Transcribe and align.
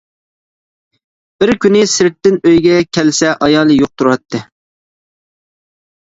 بىر 1.41 1.51
كۈنى 1.65 1.83
سىرتتىن 1.91 2.39
ئۆيگە 2.51 2.77
كەلسە 2.97 3.33
ئايالى 3.47 3.75
يوق 3.81 3.91
تۇراتتى. 4.03 4.41